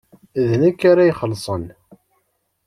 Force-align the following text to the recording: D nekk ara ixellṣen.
D 0.49 0.51
nekk 0.61 0.81
ara 0.91 1.09
ixellṣen. 1.11 1.65